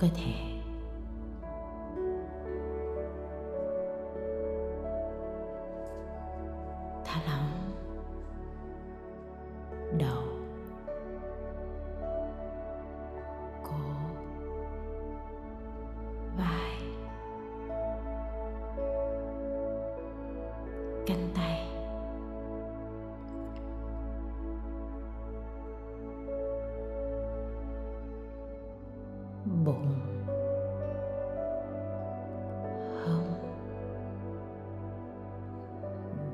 [0.00, 0.49] cơ thể.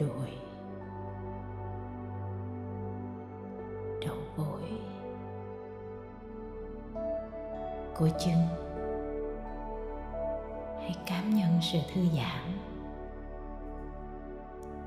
[0.06, 0.38] Đổi
[4.06, 4.80] đầu gối
[7.94, 8.38] cổ chân
[10.80, 12.66] hãy cảm nhận sự thư giãn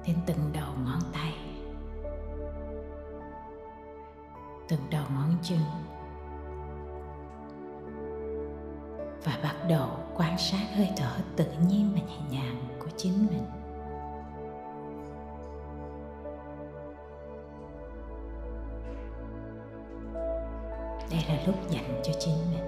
[0.09, 1.33] đến từng đầu ngón tay.
[4.67, 5.59] Từng đầu ngón chân.
[9.23, 13.45] Và bắt đầu quan sát hơi thở tự nhiên và nhẹ nhàng của chính mình.
[21.19, 22.63] Đây là lúc dành cho chính mình?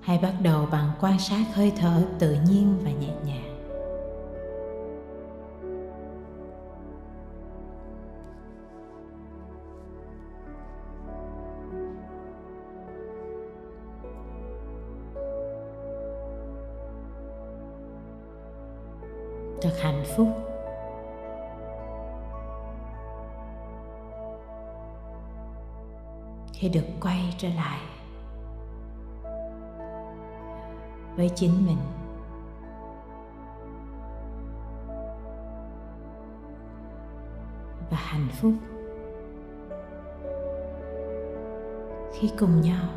[0.00, 3.45] Hãy bắt đầu bằng quan sát hơi thở tự nhiên và nhẹ nhàng.
[26.58, 27.80] Khi được quay trở lại.
[31.16, 31.78] Với chính mình.
[37.90, 38.52] Và hạnh phúc.
[42.12, 42.88] Khi cùng nhau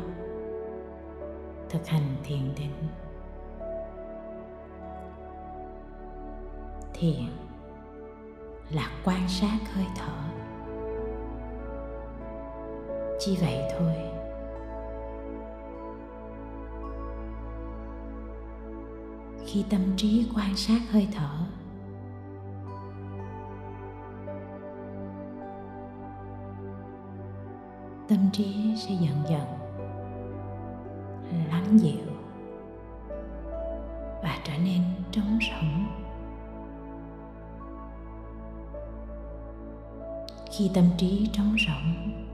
[1.68, 2.88] thực hành thiền định,
[6.94, 7.26] thiền
[8.70, 10.39] là quan sát hơi thở
[13.20, 13.94] chỉ vậy thôi.
[19.46, 21.30] Khi tâm trí quan sát hơi thở,
[28.08, 29.46] tâm trí sẽ dần dần
[31.50, 32.06] lắng dịu
[34.22, 34.80] và trở nên
[35.10, 35.86] trống rỗng.
[40.50, 42.29] Khi tâm trí trống rỗng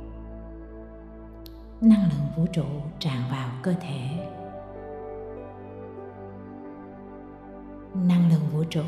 [1.86, 2.64] năng lượng vũ trụ
[2.98, 4.28] tràn vào cơ thể.
[7.94, 8.82] Năng lượng vũ trụ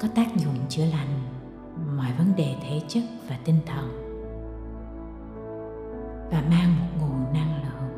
[0.00, 1.08] có tác dụng chữa lành
[1.96, 4.04] mọi vấn đề thể chất và tinh thần
[6.30, 7.90] và mang một nguồn năng lượng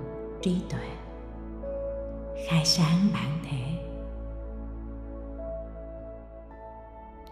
[0.42, 0.88] trí tuệ
[2.48, 3.64] khai sáng bản thể.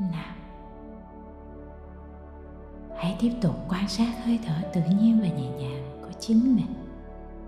[0.01, 0.35] Nào,
[2.97, 5.98] hãy tiếp tục quan sát hơi thở tự nhiên và nhẹ nhàng
[6.29, 6.75] chính mình.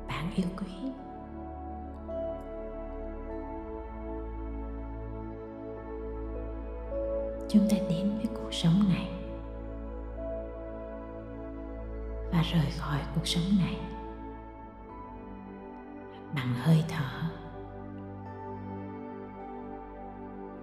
[0.09, 0.73] Bạn yêu quý.
[7.49, 9.11] Chúng ta đến với cuộc sống này.
[12.33, 13.77] Và rời khỏi cuộc sống này.
[16.35, 17.31] Bằng hơi thở.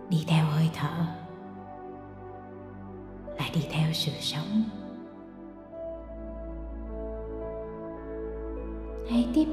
[0.10, 1.06] Đi theo hơi thở.
[3.38, 4.77] Lại đi theo sự sống.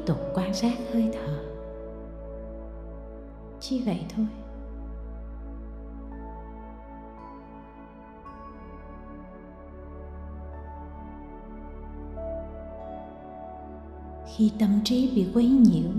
[0.06, 1.45] Tục quan sát hơi thở.
[3.61, 4.27] Chỉ vậy thôi.
[14.37, 15.91] Khi tâm trí bị quấy nhiễu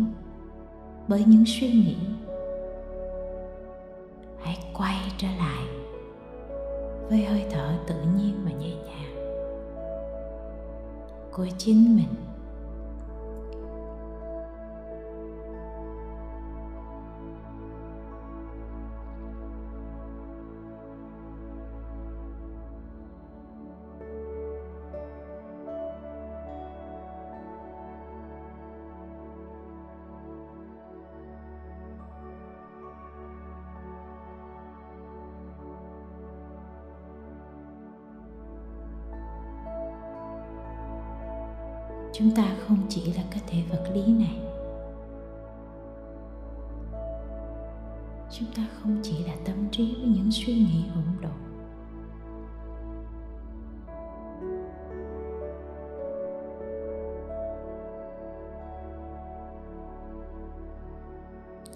[1.08, 1.98] bởi những suy nghĩ,
[4.40, 5.66] hãy quay trở lại
[7.10, 9.16] với hơi thở tự nhiên và nhẹ nhàng
[11.32, 12.25] của chính mình.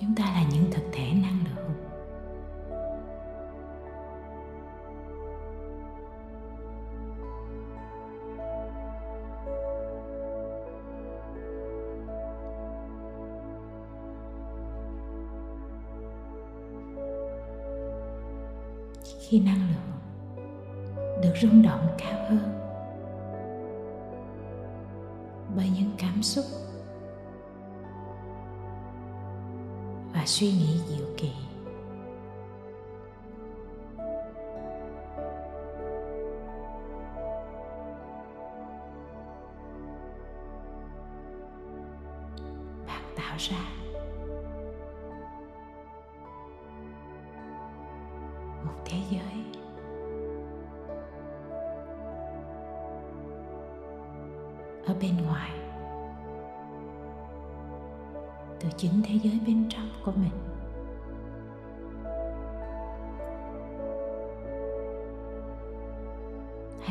[0.01, 1.55] Chúng ta là những thực thể năng lượng.
[19.19, 19.89] Khi năng lượng
[21.23, 21.88] được rung động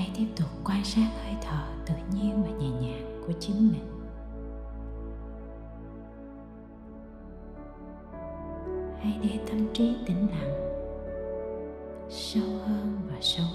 [0.09, 3.85] hãy tiếp tục quan sát hơi thở tự nhiên và nhẹ nhàng của chính mình.
[8.99, 10.55] Hãy để tâm trí tĩnh lặng,
[12.09, 13.47] sâu hơn và sâu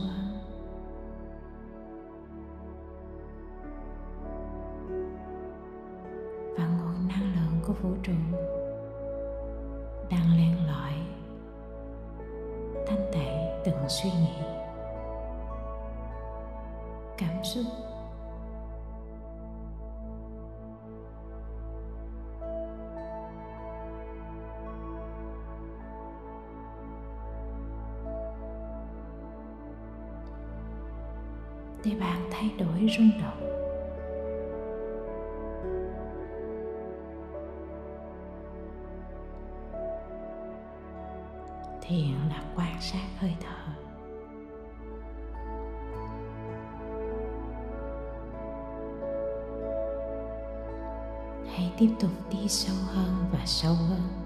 [51.55, 54.22] hãy tiếp tục đi sâu hơn và sâu hơn.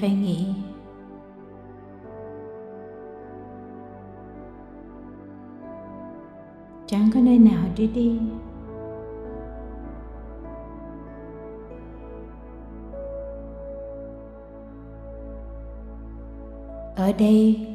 [0.00, 0.46] Phải nghĩ.
[6.86, 8.20] Chẳng có nơi nào để đi.
[16.96, 17.69] Ở đây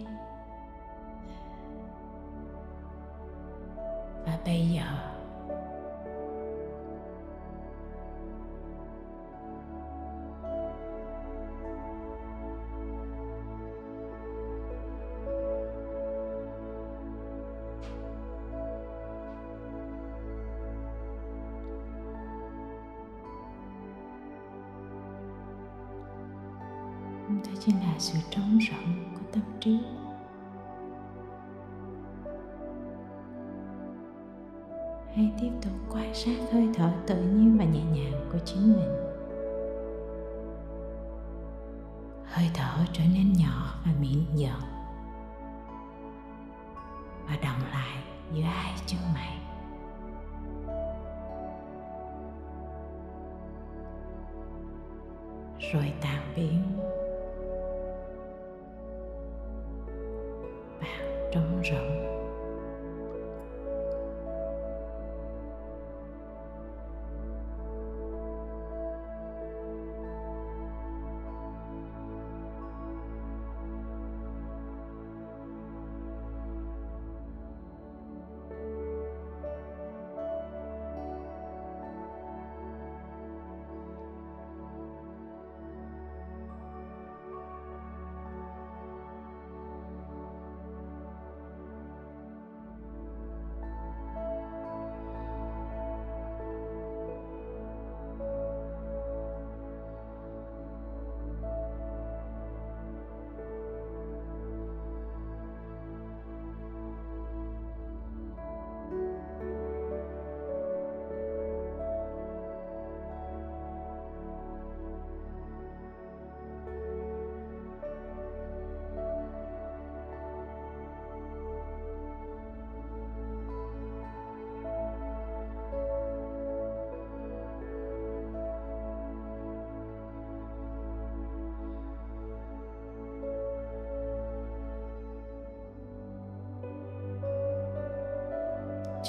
[27.65, 29.79] chính là sự trống rỗng của tâm trí.
[35.15, 38.95] Hãy tiếp tục quan sát hơi thở tự nhiên và nhẹ nhàng của chính mình.
[42.23, 44.74] Hơi thở trở nên nhỏ và mịn dần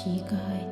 [0.07, 0.67] chỉ có hơi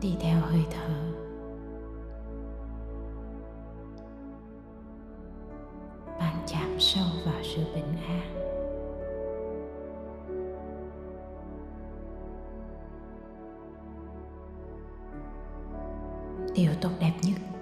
[0.00, 0.88] đi theo hơi thở.
[6.18, 8.38] Bạn chạm sâu vào sự bình an.
[16.54, 17.52] Điều tốt đẹp nhất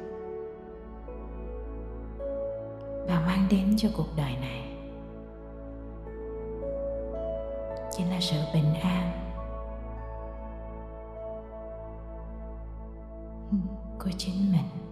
[3.11, 4.77] bạn mang đến cho cuộc đời này
[7.97, 9.20] chính là sự bình an.
[13.99, 14.89] Của chính mình.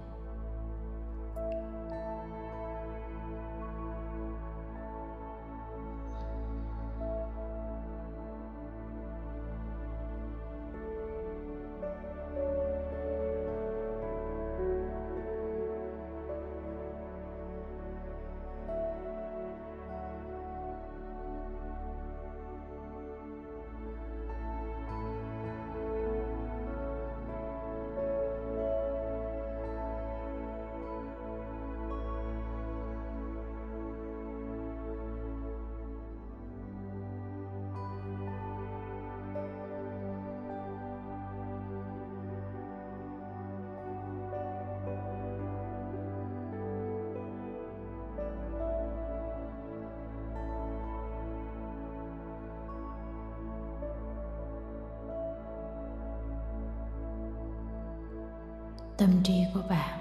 [59.08, 59.98] Tâm trí của bạn.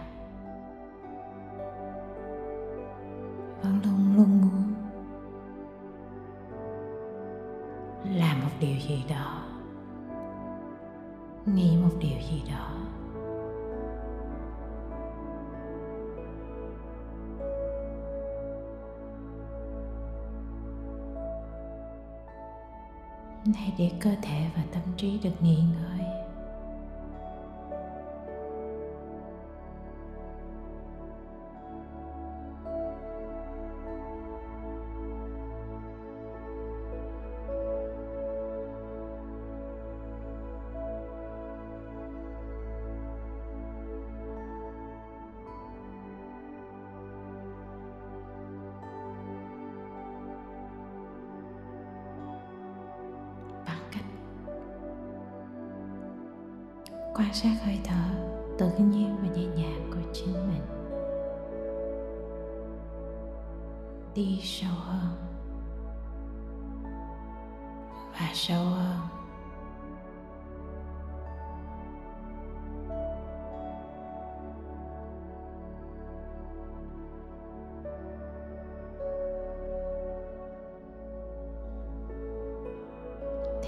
[3.61, 4.73] Vẫn luôn luôn muốn
[8.15, 9.43] làm một điều gì đó,
[11.45, 12.73] nghĩ một điều gì đó.
[23.55, 26.06] Hãy để cơ thể và tâm trí được nghỉ ngơi.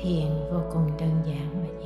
[0.01, 1.78] Thiền vô cùng đơn giản và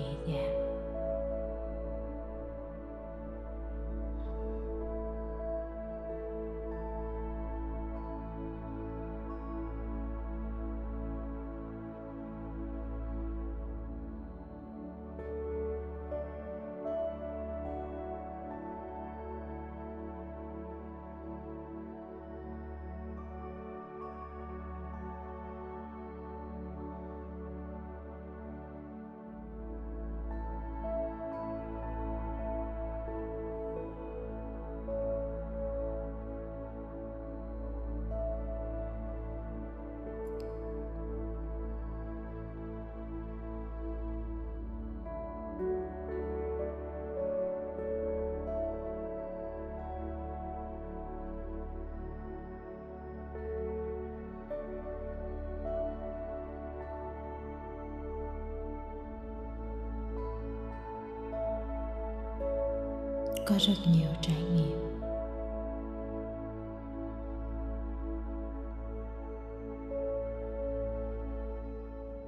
[63.45, 64.83] có rất nhiều trải nghiệm.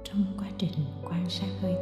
[0.03, 0.71] Trong quá trình
[1.03, 1.74] quan sát hơi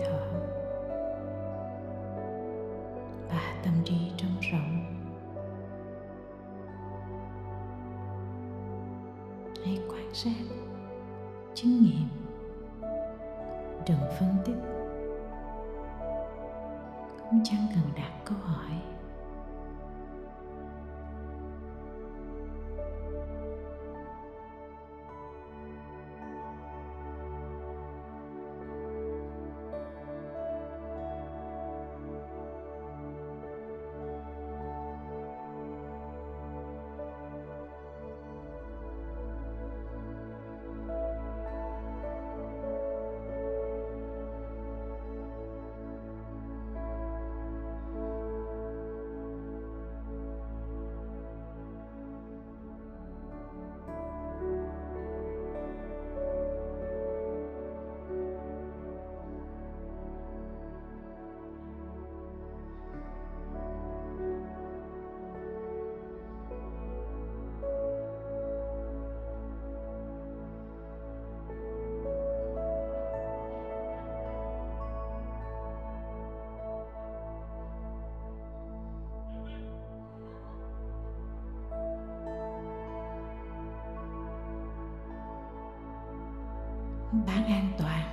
[87.28, 88.04] bán an toàn.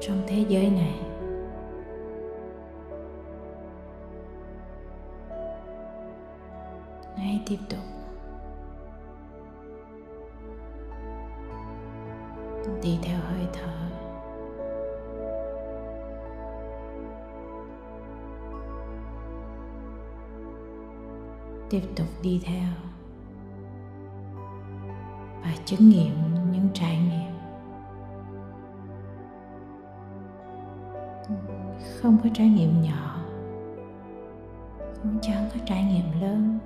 [0.00, 1.00] Trong thế giới này,
[7.16, 7.78] hãy tiếp tục.
[12.82, 13.90] Đi theo hơi thở.
[21.70, 22.89] Tiếp tục đi theo
[25.42, 26.14] và chứng nghiệm
[26.52, 27.30] những trải nghiệm.
[32.00, 33.16] Không có trải nghiệm nhỏ,
[35.02, 36.58] cũng chẳng có trải nghiệm lớn.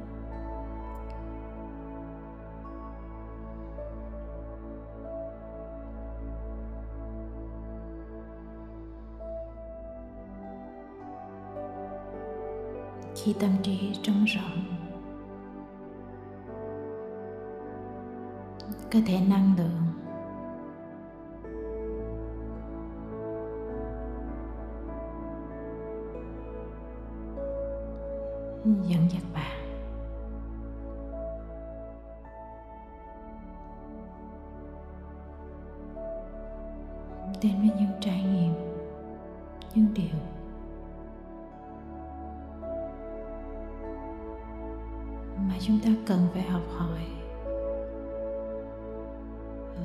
[13.17, 14.74] Khi tâm trí trống rỗng
[18.95, 19.71] cơ thể năng lượng.
[28.65, 29.23] Dẫn dắt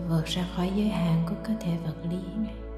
[0.09, 2.68] vượt ra khỏi giới hạn của cơ thể vật lý này.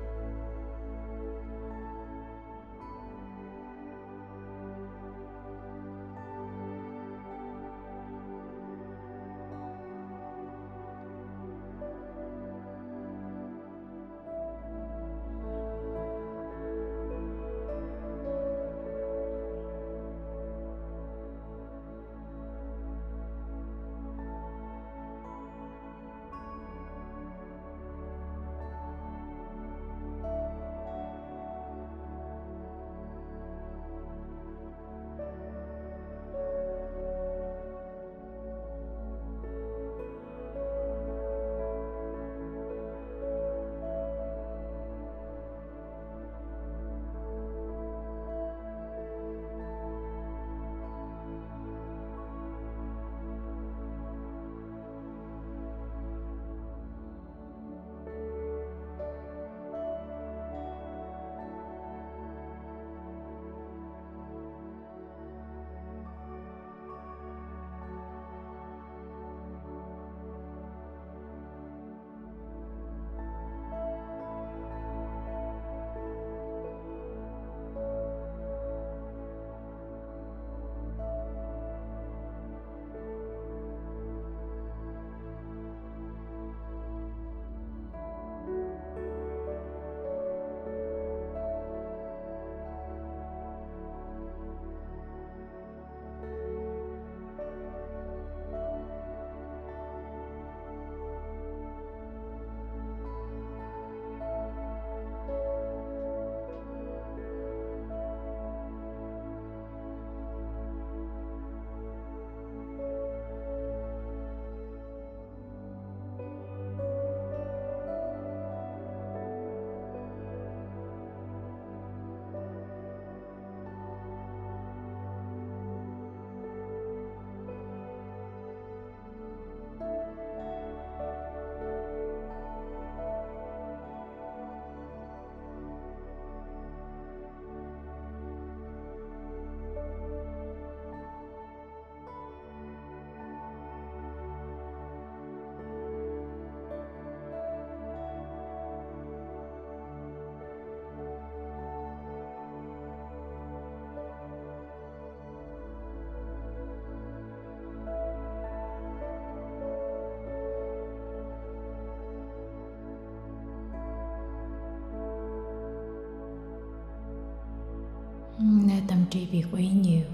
[168.88, 170.06] Tâm trí bị quấy nhiều.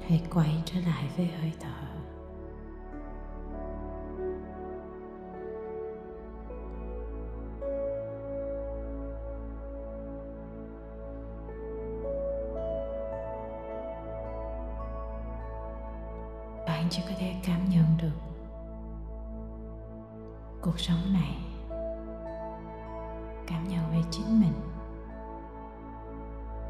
[0.00, 1.68] Hãy quay trở lại với hơi thở.
[20.62, 21.36] Cuộc sống này.
[23.46, 24.52] Cảm nhận về chính mình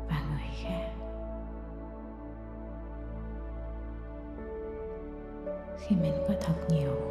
[0.08, 0.92] và người khác.
[5.78, 7.01] Khi mình có thật nhiều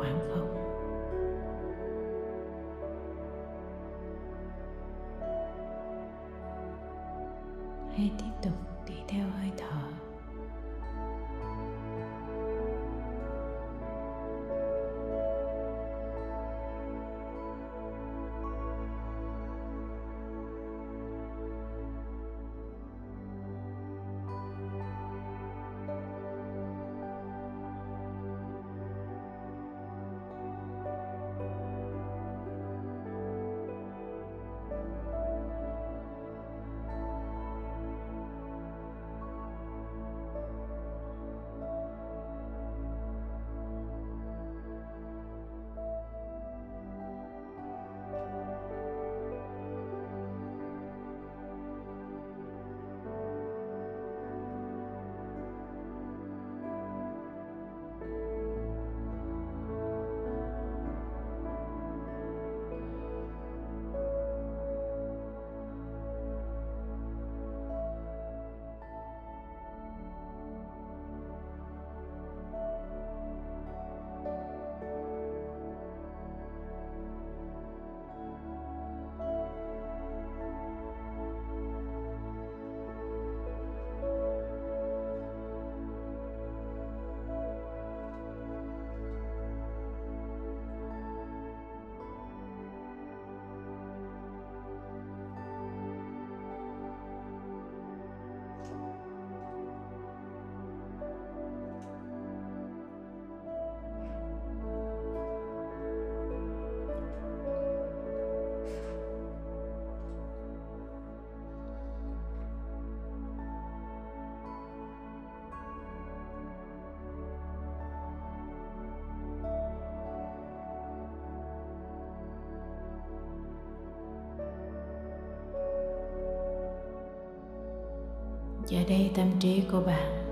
[128.71, 130.25] giờ đây tâm trí của bạn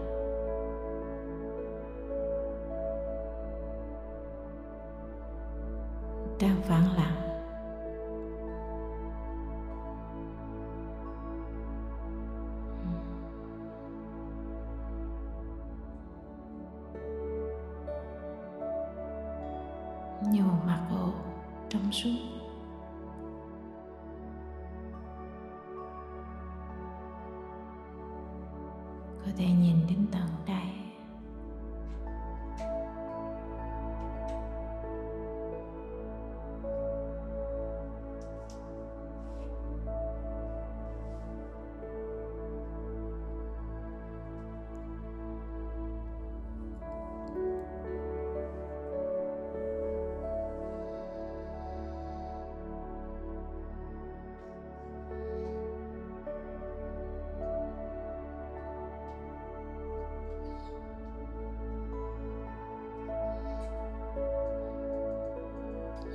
[6.41, 7.09] đang phản lại.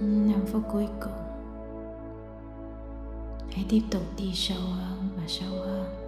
[0.00, 1.12] Năm phút cuối cùng.
[3.50, 6.03] Hãy tiếp tục đi sâu hơn và sâu hơn.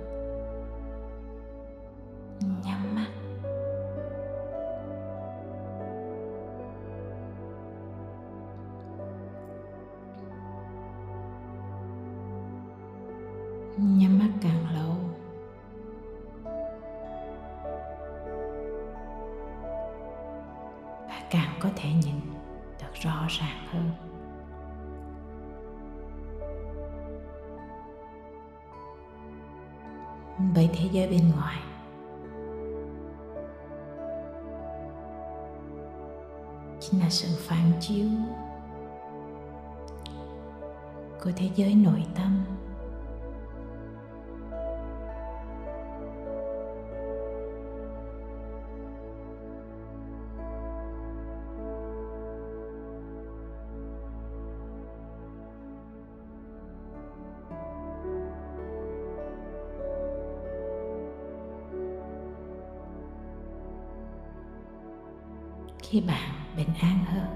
[65.89, 67.27] Khi bạn bình an hơn.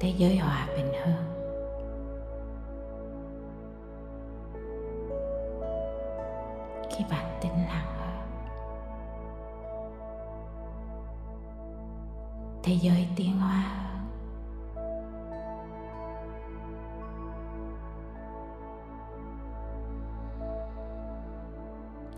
[0.00, 1.24] Thế giới hòa bình hơn.
[6.90, 8.28] Khi bạn tĩnh lặng hơn.
[12.62, 13.88] Thế giới tiến hóa hơn.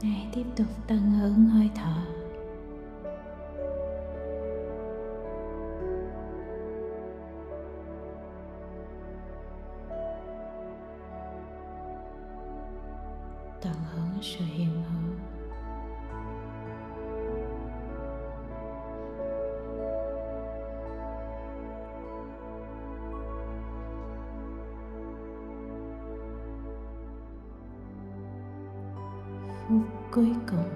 [0.02, 1.48] Hãy tiếp tục tận hưởng
[29.70, 30.70] phút cuối cùng.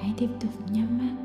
[0.00, 1.16] Hãy tiếp tục nhắm mắt.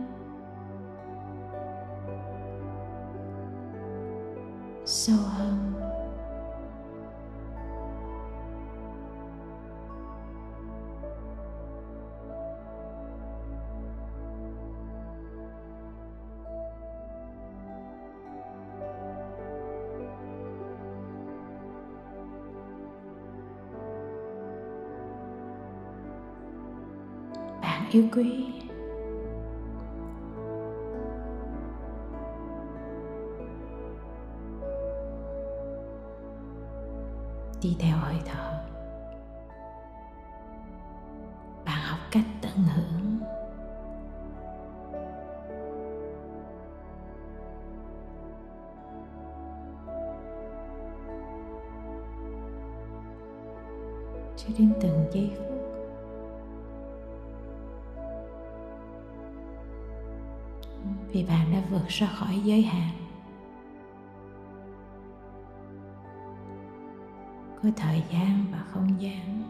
[4.86, 5.69] Sâu hơn
[27.92, 28.59] yêu quý
[61.12, 62.90] vì bạn đã vượt ra khỏi giới hạn.
[67.62, 69.44] Của thời gian và không gian.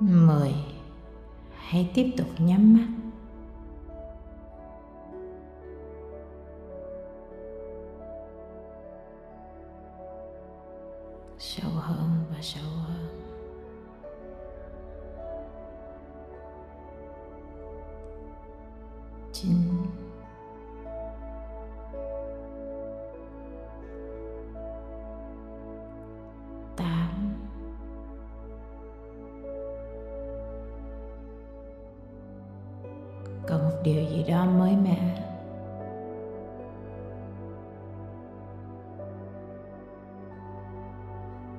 [0.00, 0.54] Mười.
[1.56, 3.05] Hãy tiếp tục nhắm mắt.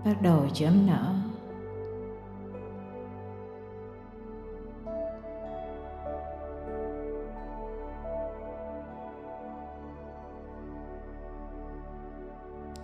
[0.06, 1.14] Bắt đầu chớm nở.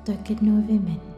[0.06, 1.13] Tôi kết nối với mình.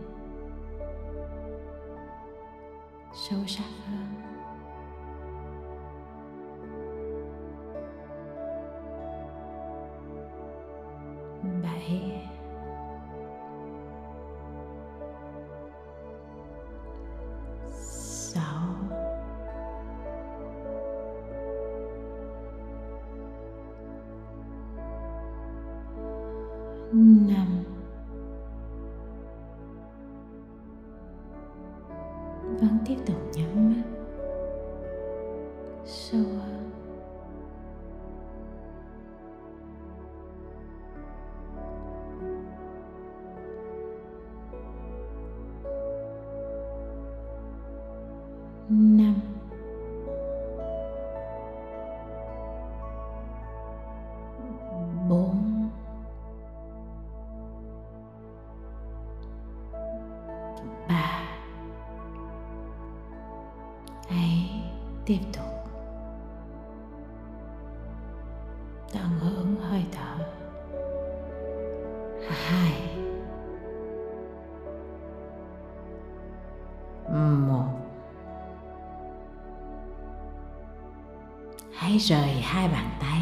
[82.08, 83.22] Rời hai bàn tay.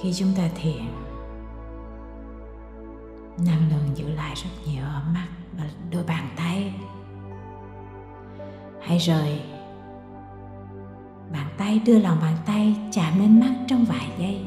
[0.00, 0.82] Khi chúng ta thiền,
[3.46, 5.26] năng lượng giữ lại rất nhiều ở mắt
[5.58, 6.74] và đôi bàn tay.
[8.80, 9.40] Hãy rời
[11.32, 14.46] bàn tay, đưa lòng bàn tay chạm lên mắt trong vài giây.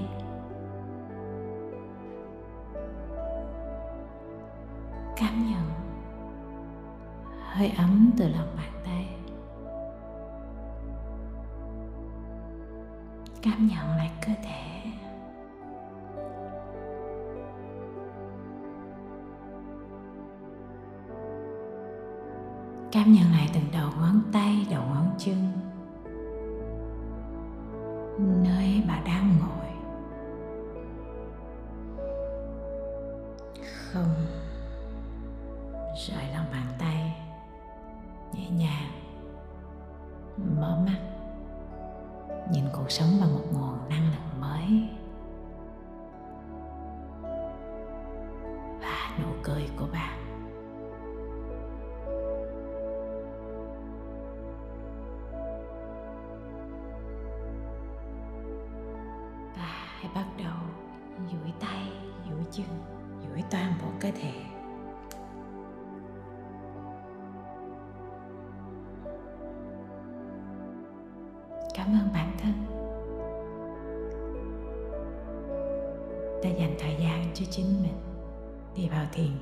[13.46, 14.82] Cảm nhận lại cơ thể.
[22.92, 25.52] Cảm nhận lại từng đầu ngón tay, đầu ngón chân.
[28.44, 29.55] Nơi bà đang ngồi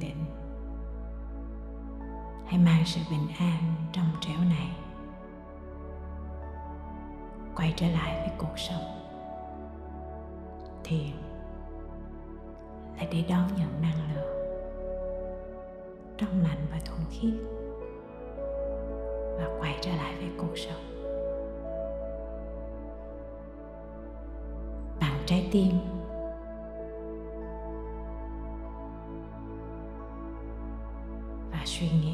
[0.04, 0.26] định.
[2.46, 4.70] Hãy mang sự bình an trong trẻo này.
[7.56, 9.00] Quay trở lại với cuộc sống.
[10.84, 11.12] Thiền
[12.98, 14.34] là để đón nhận năng lượng
[16.18, 17.34] trong lành và thuần khiết
[19.38, 20.84] và quay trở lại với cuộc sống.
[25.00, 25.72] Bằng trái tim
[31.84, 32.13] và suy